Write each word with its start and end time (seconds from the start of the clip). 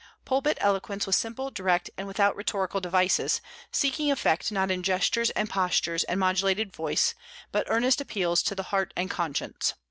Pulpit 0.25 0.57
eloquence 0.61 1.05
was 1.05 1.15
simple, 1.15 1.51
direct, 1.51 1.91
and 1.95 2.07
without 2.07 2.35
rhetorical 2.35 2.81
devices; 2.81 3.39
seeking 3.71 4.09
effect 4.09 4.51
not 4.51 4.71
in 4.71 4.81
gestures 4.81 5.29
and 5.35 5.47
postures 5.47 6.03
and 6.05 6.19
modulated 6.19 6.73
voice, 6.75 7.13
but 7.51 7.67
earnest 7.69 8.01
appeals 8.01 8.41
to 8.41 8.55
the 8.55 8.63
heart 8.73 8.95
and 8.97 9.11
conscience. 9.11 9.75